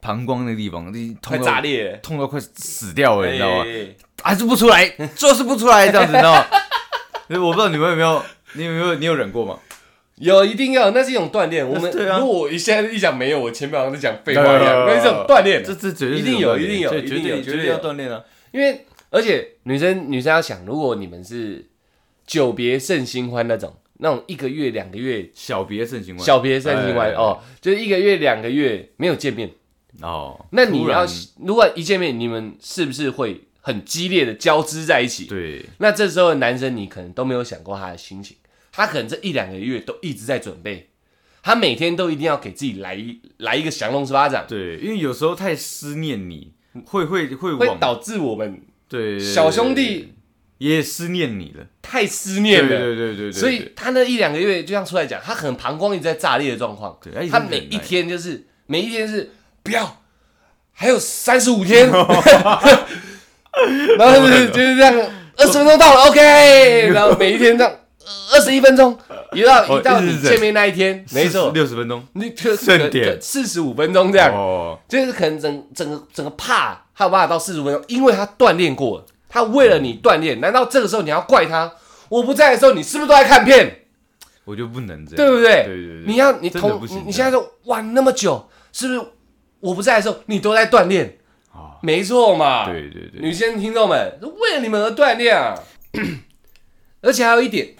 [0.01, 3.65] 膀胱那个地方，你快痛到炸裂，痛到快死掉了，你知道吗？
[3.65, 6.45] 哎还是不出来， 就是不出来这样子，你知道吗？
[7.41, 9.57] 我不知道你们有没有，你有没有你有忍过吗？
[10.17, 11.67] 有一定要，那是一种锻炼。
[11.67, 15.63] 我们如果我一现在一讲没有，我前面好像在讲废话一样，那是这种锻炼。
[15.63, 18.23] 这这绝对一定有一定有对绝一定有对绝对要锻炼啊！
[18.51, 21.65] 因为而且女生女生要想，如果你们是
[22.27, 29.49] 久别胜新欢那种，那种一个月两个月小别胜新欢，小别胜新欢哎哦，就是一个月两个月没有见面，
[30.01, 31.05] 哦，那你要
[31.39, 35.25] 如果一见面，你们是不是会很激烈的交织在一起？
[35.25, 35.65] 对。
[35.77, 38.37] 那这时候的男生你可能都没有想过他的心情，
[38.71, 40.89] 他可能这一两个月都一直在准备，
[41.43, 46.53] 他每天都一定要给自己来一来一个降龙十八掌，对，因为有时候太思念你，
[46.85, 50.13] 会会会会导致我们对小兄弟
[50.57, 52.69] 也思念你了，太思念了。
[52.69, 56.97] 对对对对对，所以他那一两个月，就像出来讲，他可能膀胱一直在炸裂的状况。
[57.01, 59.31] 对他每一天就是每一天是
[59.63, 59.97] 不要，
[60.73, 61.89] 还有三十五天，
[63.97, 64.95] 然后就是就是这样，
[65.37, 67.73] 二十分钟到了，OK，然后每一天这样
[68.33, 68.97] 二十一分钟，
[69.33, 72.05] 一到哦一到你见面那一天，没错，六十分钟。
[72.13, 81.71] 你就盛典四十五分钟这样，哦，就是可能整整个整个怕还有办法到四十分钟，因为他锻炼过了，他为了你锻炼，难道这个时候你要怪他？
[82.09, 83.77] 我不在的时候，你是不是都在看片？
[84.43, 85.63] 我就不能这样，对不对？
[85.65, 89.01] 对对对，你要你同你现在说玩那么久，是不是
[89.61, 91.17] 我不在的时候，你都在锻炼，
[91.53, 92.65] 啊，没错嘛。
[92.65, 95.57] 对对对，女生听众们，为了你们而锻炼啊！
[97.01, 97.75] 而且还有一点，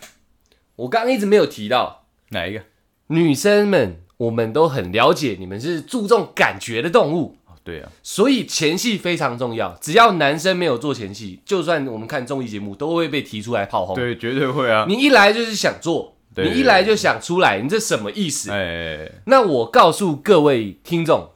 [0.77, 2.61] 我刚刚一直没有提到，哪一个？
[3.07, 9.77] 女生们，我们都很了解，你们是注重感觉的动物，哦，对啊，所以前戏非常重要。
[9.81, 13.95] 只要男生没有做前戏，就算我们看综艺节目，都会被提出来炮轰。
[13.95, 14.85] 对，绝对会啊。
[14.87, 18.49] 你一来就是想做，对你一来就想出来，你这什么意思？
[18.51, 21.30] 哎，那我告诉各位听众，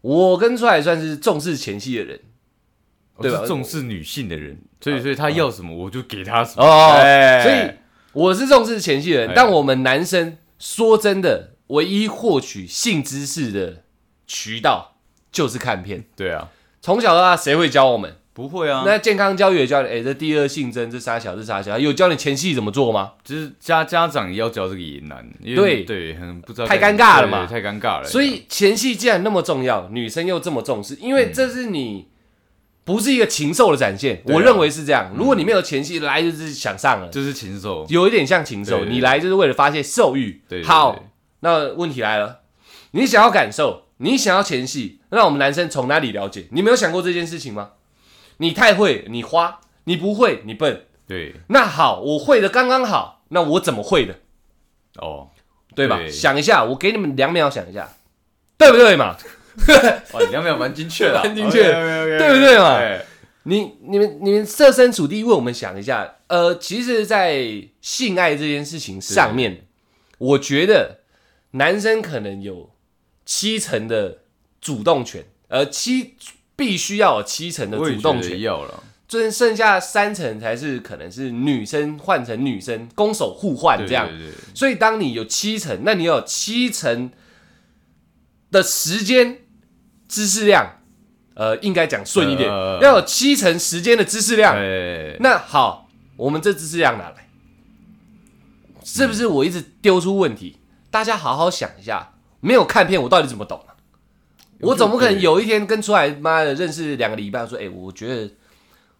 [0.00, 2.20] 我跟出来算是重视前戏的人。
[3.20, 6.62] 对吧我是重视女性的人，所以所以他要什么我就给他什么。
[6.64, 7.76] 哦，哎所以
[8.12, 13.82] 我是重视前戏的人哎，但我们男生说真的，唯一获取性知识的
[14.24, 14.98] 渠道
[15.32, 16.04] 就是看片。
[16.14, 16.48] 对啊，
[16.80, 18.14] 从小到大，谁会教我们？
[18.38, 23.14] 不会啊，那健康教育也教你，哎、这第二性征，这啥小，这啥小，有教你前戏怎么做吗？
[23.24, 28.04] 就是家家长也要教这个也难，因对为对，很不知道太尴尬了嘛太尴尬了。
[28.04, 32.06] 所以前戏既然那么重要，女生又这么重视，因为这是你
[32.84, 35.10] 不是一个禽兽的展现，啊我认为是这样。
[35.16, 40.40] 如果你没有前戏，来就是想上了，就是禽兽，有一点像禽兽，你来就是为了发泄兽欲。
[40.48, 41.04] 对好，
[41.40, 42.42] 那问题来了，
[42.92, 46.46] 你想要感受，你想要前戏，那我们男生从哪里了解？
[46.52, 47.70] 你没有想过这件事情吗？
[48.38, 50.86] 你太会，你花；你不会，你笨。
[51.06, 51.34] 对。
[51.48, 54.16] 那好，我会的刚刚好，那我怎么会的？
[54.96, 55.28] 哦，
[55.74, 55.96] 对吧？
[55.98, 56.10] 对。
[56.10, 57.88] 想一下，我给你们两秒想一下，
[58.56, 59.16] 对不对嘛？
[60.12, 61.62] 哇，你两秒蛮精确的啊， 蛮精确。
[61.62, 62.76] 对不对嘛？
[62.76, 63.04] 哎
[63.44, 69.66] 你、你们、你们设身处地为我们想一下，呃，其实，在性爱这件事情上面，
[70.18, 70.98] 我觉得
[71.52, 72.70] 男生可能有
[73.24, 74.18] 七成的
[74.60, 76.14] 主动权，呃七
[76.58, 84.10] 必须要有七成的主动权，要了，就是剩下三成才是可能是女生换成女生，攻守互换这样。
[84.52, 87.12] 所以当你有七成，那你有七成
[88.50, 89.42] 的时间
[90.08, 90.80] 知识量，
[91.34, 94.56] 呃，应该讲顺一点，呃要有七成时间的知识量。
[94.56, 97.28] 哎，那好，我们这知识量哪来？
[98.82, 100.56] 是不是我一直丢出问题？
[100.90, 103.67] 大家好好想一下，没有看片，我到底怎么懂啊？
[104.60, 108.30] 我总不可能有一天跟出来妈的认识两个礼拜，说，哎、我觉得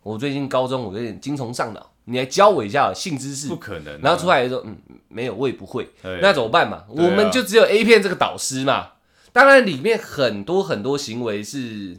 [0.02, 3.56] 我最近高中我有点精虫上脑，你来教我一下性知识不。
[3.56, 4.76] 可能啊，然后出来说，嗯，
[5.08, 5.88] 没有，我也不会。
[6.02, 6.78] 哎那怎么办嘛？
[6.78, 8.90] 啊我们就只有 A 片这个导师嘛。
[9.32, 11.98] 当然，里面很多很多行为是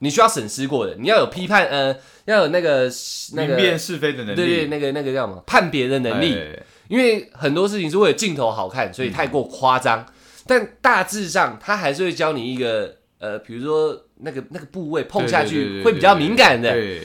[0.00, 2.90] 你需要审视过的，你要有批判，呃，要有那个
[3.34, 6.34] 那个明辨是非的能力，对对，那个那个叫什么判别的能力。
[6.34, 10.06] 哎因为很多事情是为了镜头好看，所以太过夸张。
[10.48, 16.72] 但大致上，他还是会教你一个，呃，比如说那个那个部位碰下去会比较敏感的。
[16.72, 17.02] 对，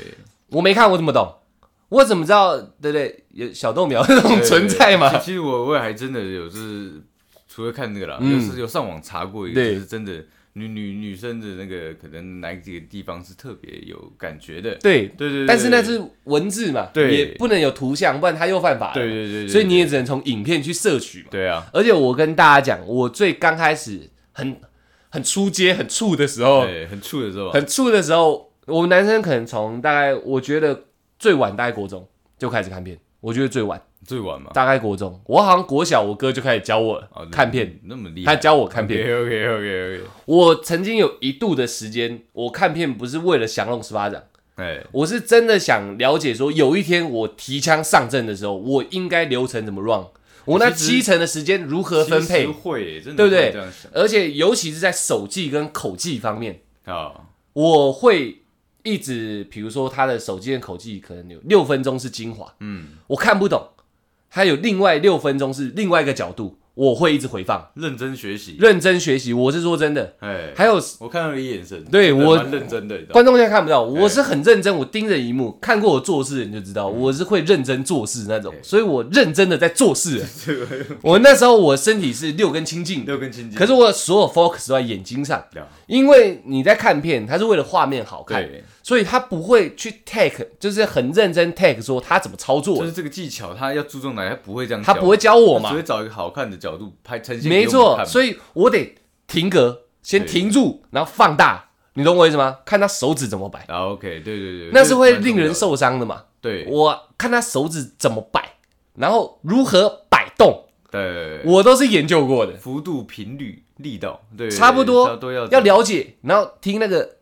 [0.47, 1.31] 我没看，我怎么懂？
[1.89, 2.57] 我怎么知道？
[2.57, 3.23] 对不对？
[3.33, 5.19] 有小豆苗这种存在嘛？
[5.19, 6.93] 其实我我也还真的有就是
[7.47, 10.23] 除了看那个啦，嗯就是有上网查过一个，对就是真的
[10.53, 17.17] 女女女生的那个可能哪几个地方是特别有感觉的，对，对对对，但是那是文字嘛，对。
[17.17, 18.93] 也不能有图像，不然他又犯法了。
[18.93, 21.27] 对对对对，所以你也只能从影片去摄取嘛。
[21.31, 24.55] 对啊，而且我跟大家讲，我最刚开始很
[25.09, 27.47] 很出街、很怵的时候，对，很触的时候。
[27.47, 30.85] 啊，很怵的时候，我们男生可能从大概我觉得
[31.17, 39.01] 最晚大概国中就开始看片，我觉得最晚最晚嘛，大概国中，我好像国小我哥就开始教我哦看片，，那么厉害，他教我看片。
[39.01, 44.21] OK OK OK OK，我曾经有一度的时间，我看片不是为了降龙十八掌。
[44.55, 50.05] 哎，我是真的想了解，说有一天我提枪上阵的时候，我应该流程怎么 run，
[50.45, 52.45] 我那其实七成的时间如何分配？
[52.45, 53.45] 会真的对不对？
[53.47, 53.91] 会这样想。
[53.95, 57.13] 而且尤其是在手技跟口技方面，啊，
[57.53, 58.43] 我会
[58.83, 63.67] 一直，比如说他的手机跟口技可能有六分钟是精华，嗯，我看不懂，
[64.35, 69.31] 还有另外六分钟是另外一个角度，我会一直回放，认真学习，认真学习。
[69.31, 80.25] 我是说真的，哎，还有我看到你眼神，对我认真的，观众现在看不到，我是很认真，我盯着荧幕，看过我做事的人就知道，嗯我是会认真做事那种，所以我认真的在做事。
[81.03, 85.45] 我那时候我身体是六根清净，六根清净，可是我所有 focus 都在眼睛上，
[85.85, 95.69] 因为你在看片，它是为了画面好看，对，所以他不会去 take，就是很认真 take 说他怎么操作，就是这个技巧，他要注重哪里，他不会这样，他不会教我嘛。
[95.69, 98.93] 他只，会找一个好看的角度拍呈现，没错，以所以我得
[99.25, 102.57] 停格，先停住，然后放大，你懂我意思吗？
[102.65, 106.23] 看他手指怎么摆，啊 OK，对对对，那是会令人受伤的嘛。
[106.41, 106.65] 对。
[106.67, 108.57] 我看他手指怎么摆，
[108.95, 117.17] 然后如何摆动，对，我都是研究过的，幅度、频率、力道，对，差不多都要要了解，然后听那个，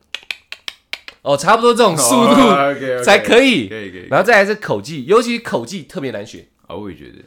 [1.21, 2.55] 哦，差不多这种速度
[3.03, 3.67] 才可以。
[4.09, 6.47] 然后再来是口技，尤其口技特别难学。
[6.67, 7.19] 啊，我也觉得。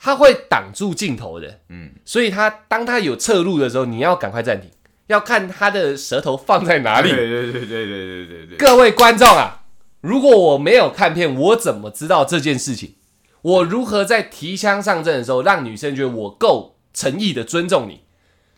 [0.00, 4.70] 他会挡住镜头的，嗯，所以他当他有侧路的时候，你要赶快暂停，
[5.08, 7.10] 要看他的舌头放在哪里。
[7.10, 8.56] 对对对对对对对对。
[8.56, 9.64] 各位观众啊，
[10.00, 12.94] 如果我没有看片，我怎么知道这件事情？
[13.42, 18.02] 我如何在提枪上阵的时候，让女生觉得我够诚意的尊重你？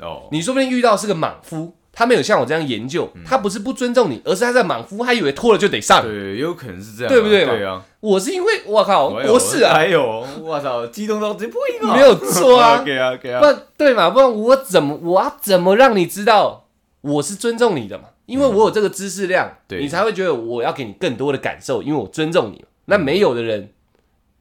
[0.05, 6.03] 哦，你说不定遇到是个莽夫，他没有像我这样研究，他不是不尊重你，而是他在莽夫，他以为脱了就得上。
[6.03, 7.45] 对，也有可能是这样啊，对不对？
[7.45, 12.83] 嘛对啊，我是因为我靠博士啊，还有，我操，激动到直接破音啊，没有错啊。
[12.85, 14.11] 给啊给啊不，然对嘛？
[14.11, 16.67] 不然我怎么我要怎么让你知道
[17.01, 18.05] 我是尊重你的嘛？
[18.27, 19.81] 因为我有这个知识量，对。
[19.81, 22.65] 你才会觉得我要给你更多的感受，因为我尊重你。
[22.85, 23.71] 那没有的人，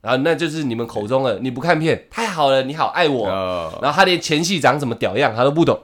[0.01, 5.79] 然后那就是你们口中的你不看片，太好了，你好爱我，呃，然后他连前戏长什么屌样他都不懂，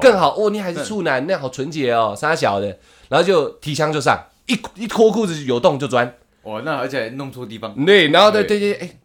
[0.00, 2.78] 更好哦，你还是处男，那好纯洁哦，傻小的，
[3.08, 8.58] 然后就提枪就上，一一脱裤子有洞就钻，哦，那而且还弄错地方，对，然后对对。
[8.58, 8.98] 对对，哎，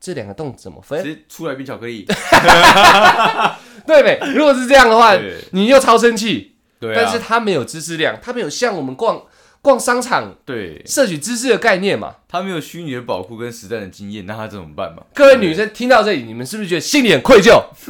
[0.00, 1.02] 这两个洞怎么分？
[1.02, 2.04] 直接出来变巧克力，
[3.86, 4.18] 对呗？
[4.34, 5.16] 如果是这样的话，
[5.52, 9.22] 你又超生气，对啊，但是他没有知识量，他没有像我们逛
[9.64, 10.82] 逛商场对。
[10.84, 12.16] 摄取知识的概念嘛。
[12.28, 15.02] 他没有虚拟的保护跟实战的经验，那他怎么办嘛？
[15.14, 17.64] 各位女生听到这里，你们是不是觉得心里很愧疚？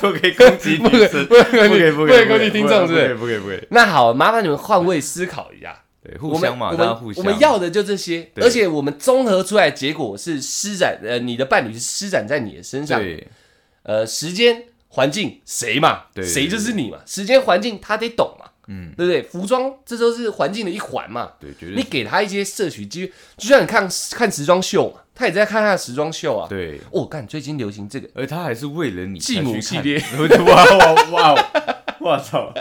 [0.00, 3.14] 不可以攻击女生， 不可以不可以不可以攻击听众是不是？
[3.14, 5.78] 不可以不可以，那好，麻烦你们换位思考一下。
[6.04, 8.44] 对，互相嘛，互相，我们要的就这些，对。
[8.44, 13.28] 而且我们综合出来的结果是施展，呃，你的伴侣是施展在你的身上，对。
[13.84, 16.98] 呃，时间、环境谁嘛，对谁就是你嘛。
[17.06, 19.22] 时间、环境他得懂嘛，嗯，对不对？
[19.22, 21.32] 服装这都是环境的一环嘛。
[21.40, 26.46] 对，绝你给他一些摄取机会，就像你看看时装秀嘛，他也在看他的时装秀啊。
[26.48, 30.02] 对，哦，干，最近流行这个，而他还是为了你继母系列
[30.46, 30.64] 哇
[31.10, 31.50] 哇 哇，
[32.00, 32.52] 我操！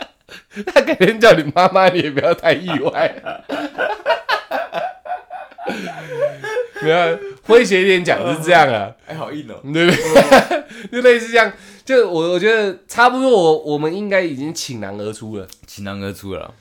[0.74, 3.14] 他改天叫你妈妈，你也不要太意外。
[6.82, 10.64] 没有诙谐一点讲是这样啊，哎，好硬哦，对不对？
[10.92, 11.52] 就类似这样，
[11.86, 15.48] 就我我觉得差不多我，我们应该已经倾囊而出了。
[15.68, 16.54] 倾囊而出了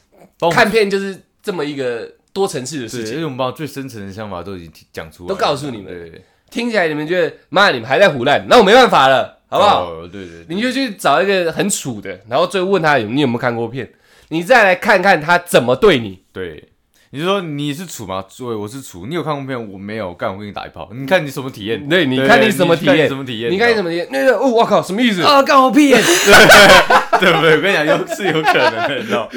[0.52, 10.06] 看片就是这么一个多层次的对，事情，因为我们把最深层的想法都已经讲出来了，都告诉你们听起来你们觉得妈，你们还在胡乱，那我没办法了，好不好？
[10.08, 13.92] 对，对你就去找一个很处的，然后最后问他有你有没有看过片，
[14.28, 16.20] 你再来看看他怎么对你。
[16.32, 16.69] 对。
[17.12, 18.24] 你是说你是处吗？
[18.38, 19.04] 对，我是处。
[19.06, 19.72] 你有看过片？
[19.72, 20.14] 我没有。
[20.14, 20.88] 干，我给你打一炮。
[20.94, 21.88] 你看你什么体验？
[21.88, 23.08] 对，你看你什么体验？
[23.08, 23.50] 什么体验？
[23.50, 24.06] 你看你什么体验？
[24.12, 25.20] 那个，哦，我靠，什么意思？
[25.22, 25.42] 啊？
[25.42, 26.00] 干我屁眼！
[27.18, 27.56] 对 不对？
[27.56, 29.28] 我跟你讲，有是有可能的，你知道？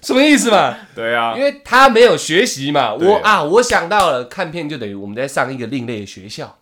[0.00, 0.76] 什么意思嘛？
[0.94, 2.94] 对啊因，为他没有学习嘛。
[2.94, 6.56] 我啊，我想到了，看片就等于我们在上一个另类的学校，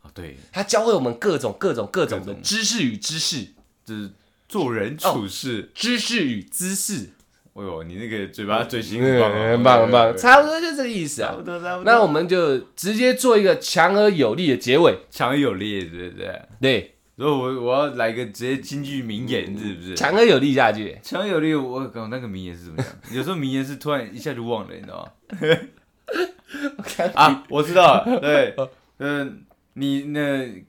[0.00, 3.48] 啊对，他教会我们各种各种各种的知识与知识，
[3.84, 4.10] 就是
[4.48, 5.70] 做人处事。
[5.74, 7.10] 知识与姿势。
[7.56, 11.42] 哎呦，你那个嘴巴嘴型嗯很棒棒很棒，差不多就这个意思啊差不。
[11.42, 11.84] 多差不多。
[11.90, 16.42] 那我们就直接做一个强而有力的结尾，强而有力，对不对？
[16.60, 19.94] 对，如果我我要来个直接京剧名言，是不是？
[19.94, 20.98] 强而有力下去。
[21.02, 22.86] 强而有力，我靠，那个名言是怎么样？
[23.10, 25.58] 有时候名言是突然一下就忘了，你知道吗？
[27.14, 28.54] 啊，我知道了，对，
[28.98, 29.44] 嗯，
[29.74, 30.62] 你那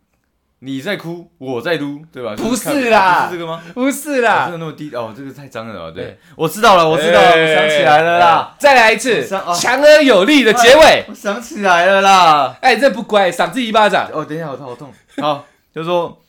[0.60, 2.34] 你在哭，我在撸，对吧？
[2.36, 3.62] 不是啦不是这个吗？
[3.76, 11.06] 不是啦这啦，个那么低哦，这个太脏了哦，对对，我知道了，我知道了，我想起来了啦，再来一次强而有力的结尾。
[11.08, 12.58] 我想起来了啦。
[12.62, 14.10] 哎，这不乖，赏自己一巴掌。
[14.12, 14.92] 哦，等一下，我头，好痛。
[15.18, 16.20] 好，就是说，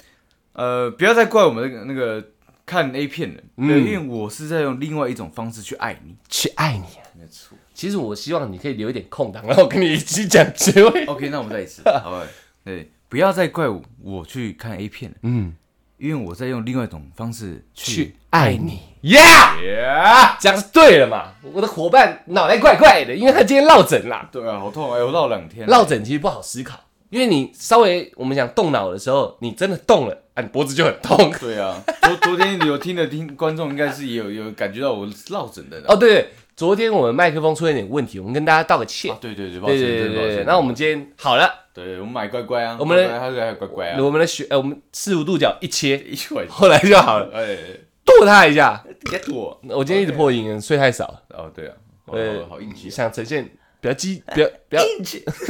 [0.53, 2.23] 呃，不要再怪我们那个那个
[2.67, 6.15] 看 A 片了，因为我是在用另外一种方式去爱你。
[6.29, 7.09] 去爱你啊！
[7.19, 7.57] 没错。
[7.73, 11.07] 其实我希望你可以留一点空档，然后跟你一起讲结尾。
[11.07, 12.23] OK，那我们再一次，好吧？
[12.65, 15.55] 对，不要再怪我我去看 A 片了，嗯，
[15.97, 18.81] 因为我在用另外一种方式去爱你
[19.11, 20.37] 呀！Yeah！
[20.39, 21.33] 这样是对了嘛？
[21.55, 24.29] 我的伙伴脑袋怪怪的，因为他今天落枕啦。
[24.31, 25.67] 对啊，好痛哎，我绕两天。
[25.67, 26.79] 落枕其实不好思考，
[27.09, 31.33] 因为你稍微我们讲动脑的时候，你真的动了，啊，你脖子就很痛。
[31.41, 39.11] 对啊，昨昨天有听的听观众应该是也有有感觉到我落枕的哦，对对，昨天我们麦克风出现点问题，我们跟大家道个歉。
[39.11, 41.49] 啊，对对对，抱歉，对对对真的抱歉对对，那我们今天好了，
[41.85, 47.57] 对我们买乖乖啊，我们的乖乖他是乖乖啊，我们的学呃，我们四五度角一切，一 会后来就好了，哎，
[48.05, 48.85] 剁他一下。
[49.05, 51.75] get 我我今天一直破音，睡太少了，哦，对啊，
[52.07, 53.45] 呃哦，好硬气，想呈现
[53.81, 55.25] 比较激， 比较比较硬气。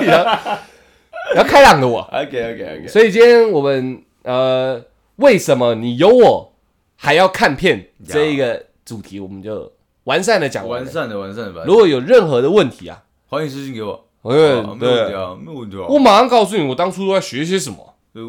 [0.00, 0.24] 比较
[1.30, 2.00] 比较开朗的我。
[2.12, 4.82] ，OK OK OK，所以今天我们呃，
[5.16, 6.54] 为什么你有我
[6.96, 7.88] 还要看片？
[8.06, 9.72] 这一个主题，我们就
[10.04, 10.82] 完善的讲完。
[10.82, 17.94] 完善的完善的吧，如果有任何的问题啊，欢迎私信给我，呃，哦没有问题对，啊，没有问题啊，我马上告诉你，我当初都在学些什么。
[18.14, 18.22] 呃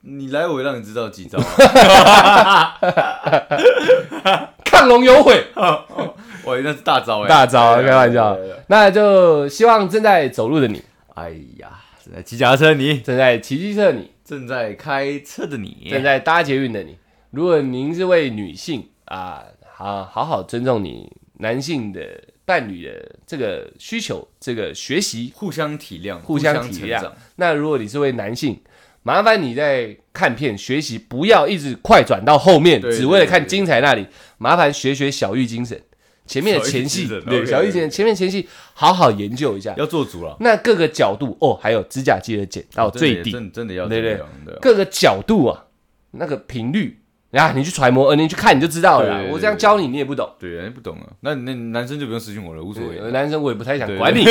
[0.00, 2.78] 你来我也让你知道几招啊，
[4.64, 8.34] 亢龙有悔， 哇，那是大招哎，大招啊，开玩笑。
[8.68, 10.82] 那就希望正在走路的你，
[11.14, 11.68] 哎呀，
[12.02, 16.96] 正在骑脚踏车的你，正在骑机车的你，正在开车的你，正在搭捷运的你，
[17.32, 19.42] 如果您是位女性啊，
[19.74, 22.00] 好好好尊重你男性的
[22.48, 27.12] 伴侣的这个需求，这个学习互相体谅，互相体谅。
[27.36, 28.58] 那如果你是位男性，
[29.02, 34.06] 麻烦你在看片学习，不要一直快转到后面，只为了看精彩那里。
[34.38, 35.78] 麻烦学学小玉精神，
[36.24, 39.74] 前面的前戏，对小玉精神，前面前戏好好研究一下。
[39.76, 44.18] 要做足了，那各个角度哦，还有指甲记得剪到最低，真的要对对。
[44.58, 45.66] 各个角度啊，
[46.12, 46.98] 那个频率
[47.32, 49.16] 啊，你去揣摩，呃，你去看你就知道了啦。
[49.16, 50.34] 对对对我这样教你，你也不懂。
[50.38, 52.98] 对，哎不懂啊，那那男生就不用私信我了，无所谓。
[52.98, 54.24] 呃男生我也不太想管你。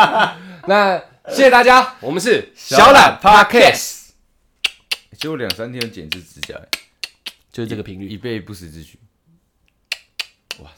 [0.68, 4.08] 那谢谢大家，我们是小小懒懒 Podcast，
[5.12, 6.68] 其实我两三天剪一次指甲，哎
[7.50, 8.08] 就是这个频率。
[8.08, 8.98] 以备不时之需。
[10.58, 10.70] 哇！